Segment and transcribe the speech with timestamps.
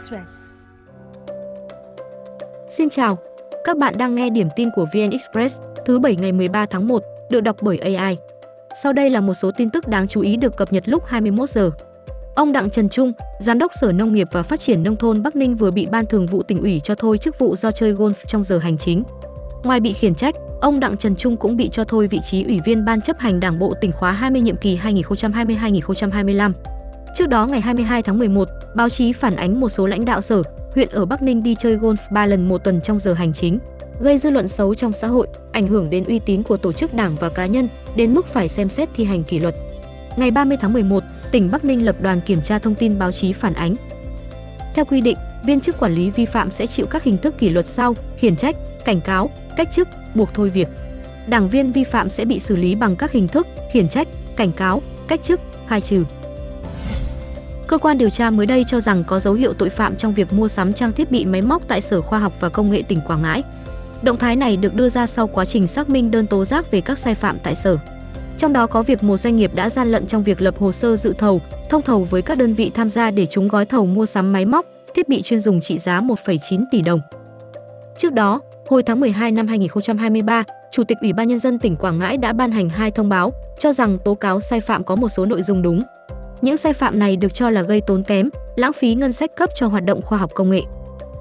[0.00, 0.64] Express.
[2.68, 3.18] Xin chào,
[3.64, 7.02] các bạn đang nghe điểm tin của VN Express thứ 7 ngày 13 tháng 1,
[7.30, 8.16] được đọc bởi AI.
[8.82, 11.48] Sau đây là một số tin tức đáng chú ý được cập nhật lúc 21
[11.48, 11.70] giờ.
[12.34, 15.36] Ông Đặng Trần Trung, Giám đốc Sở Nông nghiệp và Phát triển Nông thôn Bắc
[15.36, 18.14] Ninh vừa bị Ban Thường vụ tỉnh ủy cho thôi chức vụ do chơi golf
[18.26, 19.02] trong giờ hành chính.
[19.64, 22.60] Ngoài bị khiển trách, ông Đặng Trần Trung cũng bị cho thôi vị trí Ủy
[22.64, 26.52] viên Ban chấp hành Đảng bộ tỉnh khóa 20 nhiệm kỳ 2020-2025.
[27.14, 30.42] Trước đó ngày 22 tháng 11, báo chí phản ánh một số lãnh đạo sở,
[30.74, 33.58] huyện ở Bắc Ninh đi chơi golf 3 lần một tuần trong giờ hành chính,
[34.00, 36.94] gây dư luận xấu trong xã hội, ảnh hưởng đến uy tín của tổ chức
[36.94, 39.54] đảng và cá nhân, đến mức phải xem xét thi hành kỷ luật.
[40.16, 43.32] Ngày 30 tháng 11, tỉnh Bắc Ninh lập đoàn kiểm tra thông tin báo chí
[43.32, 43.74] phản ánh.
[44.74, 47.48] Theo quy định, viên chức quản lý vi phạm sẽ chịu các hình thức kỷ
[47.48, 50.68] luật sau: khiển trách, cảnh cáo, cách chức, buộc thôi việc.
[51.28, 54.52] Đảng viên vi phạm sẽ bị xử lý bằng các hình thức khiển trách, cảnh
[54.52, 56.04] cáo, cách chức, khai trừ.
[57.70, 60.32] Cơ quan điều tra mới đây cho rằng có dấu hiệu tội phạm trong việc
[60.32, 63.00] mua sắm trang thiết bị máy móc tại Sở Khoa học và Công nghệ tỉnh
[63.00, 63.42] Quảng Ngãi.
[64.02, 66.80] Động thái này được đưa ra sau quá trình xác minh đơn tố giác về
[66.80, 67.76] các sai phạm tại Sở.
[68.38, 70.96] Trong đó có việc một doanh nghiệp đã gian lận trong việc lập hồ sơ
[70.96, 74.06] dự thầu, thông thầu với các đơn vị tham gia để chúng gói thầu mua
[74.06, 77.00] sắm máy móc, thiết bị chuyên dùng trị giá 1,9 tỷ đồng.
[77.98, 81.98] Trước đó, hồi tháng 12 năm 2023, Chủ tịch Ủy ban nhân dân tỉnh Quảng
[81.98, 85.08] Ngãi đã ban hành hai thông báo cho rằng tố cáo sai phạm có một
[85.08, 85.82] số nội dung đúng.
[86.42, 89.50] Những sai phạm này được cho là gây tốn kém, lãng phí ngân sách cấp
[89.54, 90.62] cho hoạt động khoa học công nghệ.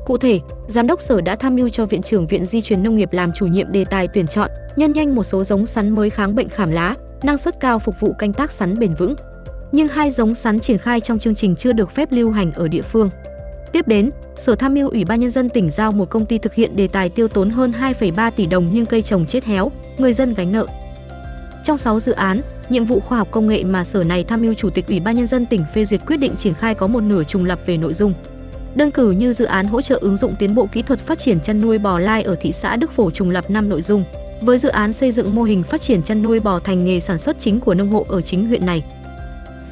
[0.05, 2.95] Cụ thể, giám đốc sở đã tham mưu cho viện trưởng Viện Di truyền nông
[2.95, 6.09] nghiệp làm chủ nhiệm đề tài tuyển chọn, nhân nhanh một số giống sắn mới
[6.09, 9.15] kháng bệnh khảm lá, năng suất cao phục vụ canh tác sắn bền vững.
[9.71, 12.67] Nhưng hai giống sắn triển khai trong chương trình chưa được phép lưu hành ở
[12.67, 13.09] địa phương.
[13.71, 16.53] Tiếp đến, Sở Tham mưu Ủy ban nhân dân tỉnh giao một công ty thực
[16.53, 20.13] hiện đề tài tiêu tốn hơn 2,3 tỷ đồng nhưng cây trồng chết héo, người
[20.13, 20.65] dân gánh nợ.
[21.69, 24.53] Trong 6 dự án, nhiệm vụ khoa học công nghệ mà sở này tham mưu
[24.53, 26.99] chủ tịch Ủy ban nhân dân tỉnh phê duyệt quyết định triển khai có một
[26.99, 28.13] nửa trùng lập về nội dung.
[28.75, 31.39] Đơn cử như dự án hỗ trợ ứng dụng tiến bộ kỹ thuật phát triển
[31.39, 34.03] chăn nuôi bò lai ở thị xã Đức Phổ trùng lập 5 nội dung,
[34.41, 37.19] với dự án xây dựng mô hình phát triển chăn nuôi bò thành nghề sản
[37.19, 38.83] xuất chính của nông hộ ở chính huyện này.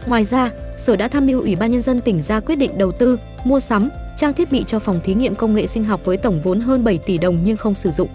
[0.08, 2.92] Ngoài ra, Sở đã tham mưu Ủy ban nhân dân tỉnh ra quyết định đầu
[2.92, 6.18] tư, mua sắm, trang thiết bị cho phòng thí nghiệm công nghệ sinh học với
[6.18, 8.10] tổng vốn hơn 7 tỷ đồng nhưng không sử dụng.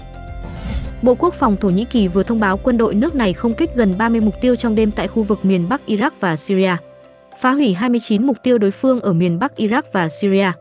[1.02, 3.70] Bộ Quốc phòng Thổ Nhĩ Kỳ vừa thông báo quân đội nước này không kích
[3.74, 6.76] gần 30 mục tiêu trong đêm tại khu vực miền Bắc Iraq và Syria,
[7.38, 10.52] phá hủy 29 mục tiêu đối phương ở miền Bắc Iraq và Syria.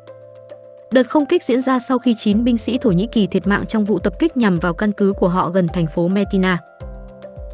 [0.91, 3.65] Đợt không kích diễn ra sau khi 9 binh sĩ Thổ Nhĩ Kỳ thiệt mạng
[3.67, 6.59] trong vụ tập kích nhằm vào căn cứ của họ gần thành phố Metina.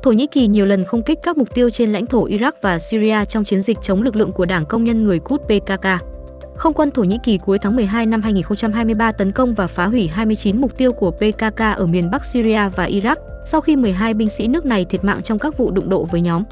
[0.03, 2.79] Thổ Nhĩ Kỳ nhiều lần không kích các mục tiêu trên lãnh thổ Iraq và
[2.79, 6.16] Syria trong chiến dịch chống lực lượng của Đảng Công nhân người Cút PKK.
[6.57, 10.07] Không quân Thổ Nhĩ Kỳ cuối tháng 12 năm 2023 tấn công và phá hủy
[10.07, 14.29] 29 mục tiêu của PKK ở miền Bắc Syria và Iraq sau khi 12 binh
[14.29, 16.43] sĩ nước này thiệt mạng trong các vụ đụng độ với nhóm.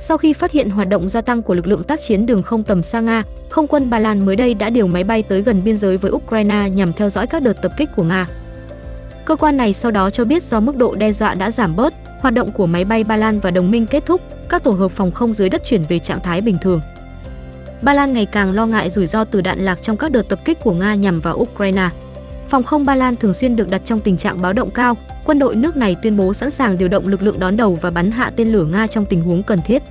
[0.00, 2.64] Sau khi phát hiện hoạt động gia tăng của lực lượng tác chiến đường không
[2.64, 5.64] tầm xa Nga, không quân Ba Lan mới đây đã điều máy bay tới gần
[5.64, 8.28] biên giới với Ukraine nhằm theo dõi các đợt tập kích của Nga.
[9.24, 11.94] Cơ quan này sau đó cho biết do mức độ đe dọa đã giảm bớt,
[12.20, 14.88] hoạt động của máy bay Ba Lan và đồng minh kết thúc, các tổ hợp
[14.88, 16.80] phòng không dưới đất chuyển về trạng thái bình thường.
[17.82, 20.40] Ba Lan ngày càng lo ngại rủi ro từ đạn lạc trong các đợt tập
[20.44, 21.88] kích của Nga nhằm vào Ukraine.
[22.48, 25.38] Phòng không Ba Lan thường xuyên được đặt trong tình trạng báo động cao, quân
[25.38, 28.10] đội nước này tuyên bố sẵn sàng điều động lực lượng đón đầu và bắn
[28.10, 29.82] hạ tên lửa Nga trong tình huống cần thiết.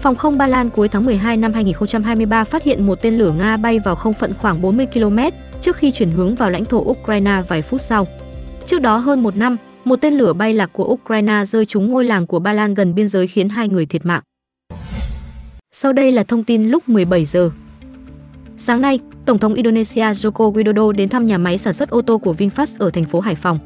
[0.00, 3.56] Phòng không Ba Lan cuối tháng 12 năm 2023 phát hiện một tên lửa Nga
[3.56, 5.18] bay vào không phận khoảng 40 km
[5.60, 8.06] trước khi chuyển hướng vào lãnh thổ Ukraine vài phút sau.
[8.66, 12.04] Trước đó hơn một năm, một tên lửa bay lạc của Ukraine rơi trúng ngôi
[12.04, 14.22] làng của Ba Lan gần biên giới khiến hai người thiệt mạng.
[15.80, 17.50] Sau đây là thông tin lúc 17 giờ.
[18.56, 22.18] Sáng nay, Tổng thống Indonesia Joko Widodo đến thăm nhà máy sản xuất ô tô
[22.18, 23.58] của VinFast ở thành phố Hải Phòng.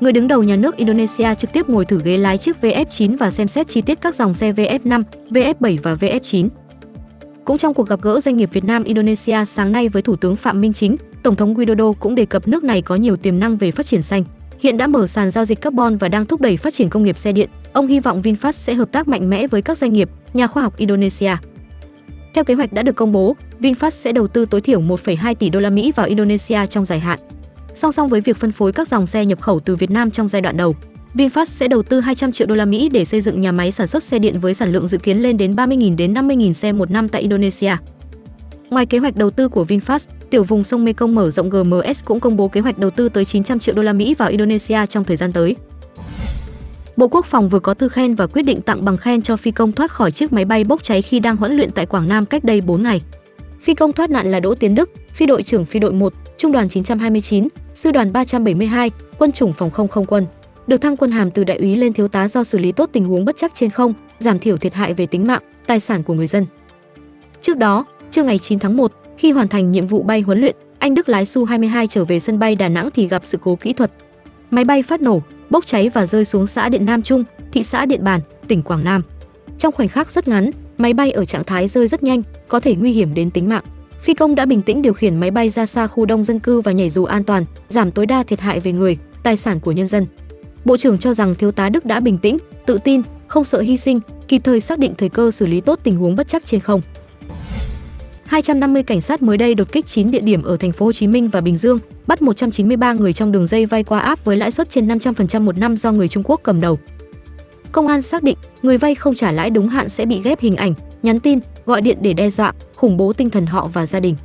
[0.00, 3.30] Người đứng đầu nhà nước Indonesia trực tiếp ngồi thử ghế lái chiếc VF9 và
[3.30, 6.48] xem xét chi tiết các dòng xe VF5, VF7 và VF9.
[7.44, 10.36] Cũng trong cuộc gặp gỡ doanh nghiệp Việt Nam Indonesia sáng nay với Thủ tướng
[10.36, 13.56] Phạm Minh Chính, Tổng thống Widodo cũng đề cập nước này có nhiều tiềm năng
[13.56, 14.24] về phát triển xanh.
[14.60, 17.18] Hiện đã mở sàn giao dịch carbon và đang thúc đẩy phát triển công nghiệp
[17.18, 17.48] xe điện.
[17.72, 20.62] Ông hy vọng VinFast sẽ hợp tác mạnh mẽ với các doanh nghiệp, nhà khoa
[20.62, 21.36] học Indonesia.
[22.34, 25.50] Theo kế hoạch đã được công bố, VinFast sẽ đầu tư tối thiểu 1,2 tỷ
[25.50, 27.18] đô la Mỹ vào Indonesia trong dài hạn.
[27.74, 30.28] Song song với việc phân phối các dòng xe nhập khẩu từ Việt Nam trong
[30.28, 30.74] giai đoạn đầu,
[31.14, 33.86] VinFast sẽ đầu tư 200 triệu đô la Mỹ để xây dựng nhà máy sản
[33.86, 36.90] xuất xe điện với sản lượng dự kiến lên đến 30.000 đến 50.000 xe một
[36.90, 37.76] năm tại Indonesia.
[38.70, 42.20] Ngoài kế hoạch đầu tư của VinFast, tiểu vùng sông Mekong mở rộng GMS cũng
[42.20, 45.04] công bố kế hoạch đầu tư tới 900 triệu đô la Mỹ vào Indonesia trong
[45.04, 45.56] thời gian tới.
[46.96, 49.50] Bộ Quốc phòng vừa có thư khen và quyết định tặng bằng khen cho phi
[49.50, 52.26] công thoát khỏi chiếc máy bay bốc cháy khi đang huấn luyện tại Quảng Nam
[52.26, 53.02] cách đây 4 ngày.
[53.62, 56.52] Phi công thoát nạn là Đỗ Tiến Đức, phi đội trưởng phi đội 1, trung
[56.52, 60.26] đoàn 929, sư đoàn 372, quân chủng phòng không không quân.
[60.66, 63.04] Được thăng quân hàm từ đại úy lên thiếu tá do xử lý tốt tình
[63.04, 66.14] huống bất chắc trên không, giảm thiểu thiệt hại về tính mạng, tài sản của
[66.14, 66.46] người dân.
[67.40, 70.56] Trước đó, trưa ngày 9 tháng 1, Khi hoàn thành nhiệm vụ bay huấn luyện,
[70.78, 73.72] anh Đức lái Su-22 trở về sân bay Đà Nẵng thì gặp sự cố kỹ
[73.72, 73.92] thuật.
[74.52, 77.86] Máy bay phát nổ, bốc cháy và rơi xuống xã Điện Nam Trung, thị xã
[77.86, 79.02] Điện Bàn, tỉnh Quảng Nam.
[79.58, 82.74] Trong khoảnh khắc rất ngắn, máy bay ở trạng thái rơi rất nhanh, có thể
[82.74, 83.64] nguy hiểm đến tính mạng.
[84.00, 86.60] Phi công đã bình tĩnh điều khiển máy bay ra xa khu đông dân cư
[86.60, 89.72] và nhảy dù an toàn, giảm tối đa thiệt hại về người, tài sản của
[89.72, 90.06] nhân dân.
[90.64, 93.76] Bộ trưởng cho rằng thiếu tá Đức đã bình tĩnh, tự tin, không sợ hy
[93.76, 96.60] sinh, kịp thời xác định thời cơ xử lý tốt tình huống bất chắc trên
[96.60, 96.80] không.
[98.32, 101.06] 250 cảnh sát mới đây đột kích 9 địa điểm ở thành phố Hồ Chí
[101.06, 104.50] Minh và Bình Dương, bắt 193 người trong đường dây vay qua app với lãi
[104.50, 106.78] suất trên 500% một năm do người Trung Quốc cầm đầu.
[107.72, 110.56] Công an xác định, người vay không trả lãi đúng hạn sẽ bị ghép hình
[110.56, 114.00] ảnh, nhắn tin, gọi điện để đe dọa, khủng bố tinh thần họ và gia
[114.00, 114.16] đình.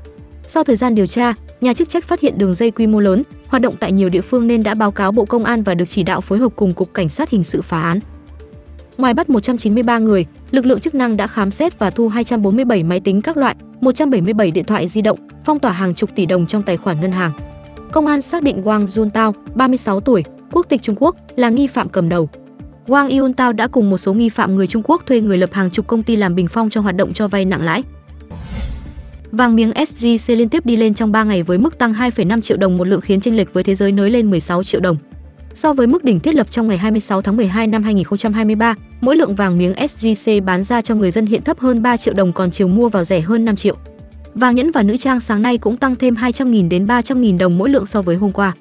[0.48, 3.24] Sau thời gian điều tra, nhà chức trách phát hiện đường dây quy mô lớn,
[3.48, 5.90] hoạt động tại nhiều địa phương nên đã báo cáo Bộ Công an và được
[5.90, 8.00] chỉ đạo phối hợp cùng Cục Cảnh sát hình sự phá án.
[8.98, 13.00] Ngoài bắt 193 người, lực lượng chức năng đã khám xét và thu 247 máy
[13.00, 16.64] tính các loại, 177 điện thoại di động, phong tỏa hàng chục tỷ đồng trong
[16.64, 17.32] tài khoản ngân hàng.
[17.92, 21.90] Công an xác định Wang Juntao, 36 tuổi, quốc tịch Trung Quốc, là nghi phạm
[21.90, 22.30] cầm đầu.
[22.88, 25.70] Wang Yuntao đã cùng một số nghi phạm người Trung Quốc thuê người lập hàng
[25.72, 27.84] chục công ty làm bình phong cho hoạt động cho vay nặng lãi.
[29.32, 32.58] Vàng miếng SJC liên tiếp đi lên trong 3 ngày với mức tăng 2,5 triệu
[32.58, 34.98] đồng một lượng khiến chênh lệch với thế giới nới lên 16 triệu đồng.
[35.58, 39.36] So với mức đỉnh thiết lập trong ngày 26 tháng 12 năm 2023, mỗi lượng
[39.36, 42.52] vàng miếng SJC bán ra cho người dân hiện thấp hơn 3 triệu đồng còn
[42.52, 43.76] chiều mua vào rẻ hơn 5 triệu.
[44.34, 47.70] Vàng nhẫn và nữ trang sáng nay cũng tăng thêm 200.000 đến 300.000 đồng mỗi
[47.70, 48.54] lượng so với hôm qua.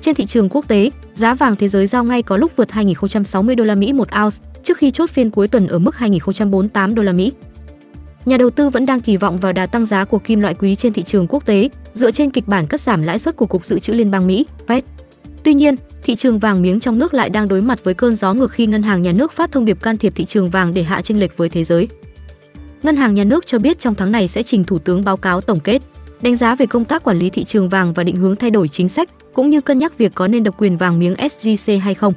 [0.00, 3.54] Trên thị trường quốc tế, giá vàng thế giới giao ngay có lúc vượt 2060
[3.54, 7.02] đô la Mỹ một ounce trước khi chốt phiên cuối tuần ở mức 2048 đô
[7.02, 7.32] la Mỹ.
[8.24, 10.74] Nhà đầu tư vẫn đang kỳ vọng vào đà tăng giá của kim loại quý
[10.74, 13.64] trên thị trường quốc tế dựa trên kịch bản cắt giảm lãi suất của Cục
[13.64, 14.82] Dự trữ Liên bang Mỹ, Fed.
[15.42, 18.34] Tuy nhiên, thị trường vàng miếng trong nước lại đang đối mặt với cơn gió
[18.34, 20.82] ngược khi ngân hàng nhà nước phát thông điệp can thiệp thị trường vàng để
[20.82, 21.88] hạ chênh lệch với thế giới.
[22.82, 25.40] Ngân hàng nhà nước cho biết trong tháng này sẽ trình thủ tướng báo cáo
[25.40, 25.82] tổng kết,
[26.22, 28.68] đánh giá về công tác quản lý thị trường vàng và định hướng thay đổi
[28.68, 31.94] chính sách, cũng như cân nhắc việc có nên độc quyền vàng miếng SJC hay
[31.94, 32.14] không.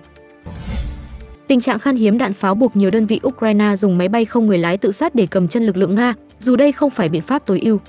[1.47, 4.47] Tình trạng khan hiếm đạn pháo buộc nhiều đơn vị Ukraine dùng máy bay không
[4.47, 7.21] người lái tự sát để cầm chân lực lượng Nga, dù đây không phải biện
[7.21, 7.79] pháp tối ưu.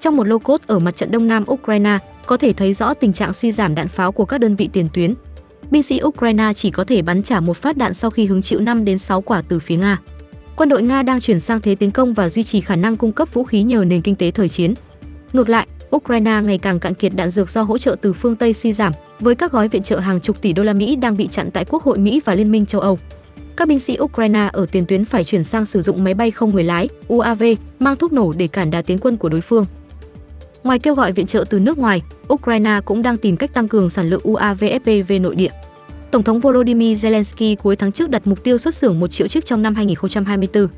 [0.00, 3.12] Trong một lô cốt ở mặt trận Đông Nam Ukraine, có thể thấy rõ tình
[3.12, 5.14] trạng suy giảm đạn pháo của các đơn vị tiền tuyến.
[5.70, 8.60] Binh sĩ Ukraine chỉ có thể bắn trả một phát đạn sau khi hứng chịu
[8.60, 10.00] 5 đến 6 quả từ phía Nga.
[10.56, 13.12] Quân đội Nga đang chuyển sang thế tiến công và duy trì khả năng cung
[13.12, 14.74] cấp vũ khí nhờ nền kinh tế thời chiến.
[15.32, 18.52] Ngược lại, Ukraine ngày càng cạn kiệt đạn dược do hỗ trợ từ phương Tây
[18.52, 21.28] suy giảm, với các gói viện trợ hàng chục tỷ đô la Mỹ đang bị
[21.28, 22.98] chặn tại Quốc hội Mỹ và Liên minh châu Âu.
[23.56, 26.54] Các binh sĩ Ukraine ở tiền tuyến phải chuyển sang sử dụng máy bay không
[26.54, 27.42] người lái UAV
[27.78, 29.66] mang thuốc nổ để cản đà tiến quân của đối phương.
[30.66, 32.02] Ngoài kêu gọi viện trợ từ nước ngoài,
[32.32, 35.50] Ukraine cũng đang tìm cách tăng cường sản lượng uavfp về nội địa.
[36.10, 39.44] Tổng thống Volodymyr Zelensky cuối tháng trước đặt mục tiêu xuất xưởng 1 triệu chiếc
[39.44, 40.68] trong năm 2024.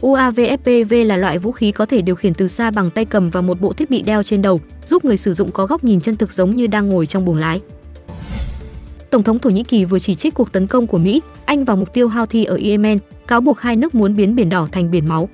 [0.00, 3.40] uavfpv là loại vũ khí có thể điều khiển từ xa bằng tay cầm và
[3.40, 6.16] một bộ thiết bị đeo trên đầu, giúp người sử dụng có góc nhìn chân
[6.16, 7.60] thực giống như đang ngồi trong buồng lái.
[9.10, 11.76] Tổng thống Thổ Nhĩ Kỳ vừa chỉ trích cuộc tấn công của Mỹ, Anh vào
[11.76, 15.08] mục tiêu Houthi ở Yemen, cáo buộc hai nước muốn biến biển đỏ thành biển
[15.08, 15.28] máu.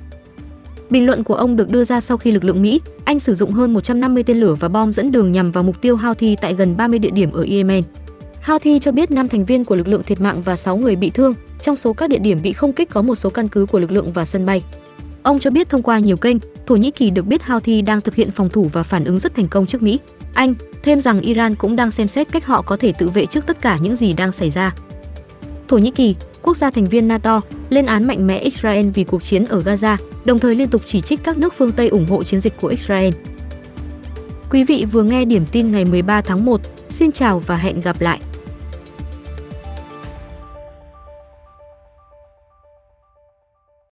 [0.91, 3.53] Bình luận của ông được đưa ra sau khi lực lượng Mỹ, Anh sử dụng
[3.53, 6.77] hơn 150 tên lửa và bom dẫn đường nhằm vào mục tiêu Houthi tại gần
[6.77, 7.83] 30 địa điểm ở Yemen.
[8.43, 11.11] Houthi cho biết 5 thành viên của lực lượng thiệt mạng và 6 người bị
[11.11, 13.79] thương, trong số các địa điểm bị không kích có một số căn cứ của
[13.79, 14.63] lực lượng và sân bay.
[15.23, 16.37] Ông cho biết thông qua nhiều kênh,
[16.67, 19.35] Thổ Nhĩ Kỳ được biết Houthi đang thực hiện phòng thủ và phản ứng rất
[19.35, 19.99] thành công trước Mỹ.
[20.35, 23.47] Anh thêm rằng Iran cũng đang xem xét cách họ có thể tự vệ trước
[23.47, 24.75] tất cả những gì đang xảy ra.
[25.69, 29.23] Thổ Nhĩ Kỳ, quốc gia thành viên NATO, lên án mạnh mẽ Israel vì cuộc
[29.23, 32.25] chiến ở Gaza, đồng thời liên tục chỉ trích các nước phương Tây ủng hộ
[32.25, 33.15] chiến dịch của Israel.
[34.51, 36.61] Quý vị vừa nghe điểm tin ngày 13 tháng 1.
[36.89, 38.21] Xin chào và hẹn gặp lại.